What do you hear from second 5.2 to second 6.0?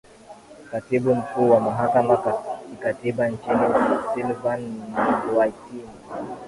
nuatin